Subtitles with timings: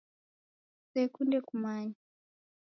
[0.77, 1.97] Kusekunde kumanya.